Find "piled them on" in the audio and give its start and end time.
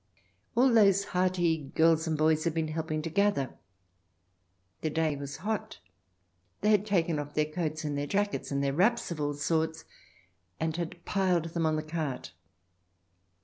11.05-11.75